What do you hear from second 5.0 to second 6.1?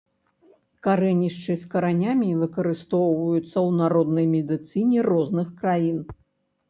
розных краін.